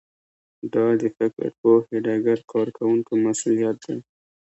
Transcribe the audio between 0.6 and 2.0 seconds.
دا د فکر پوهې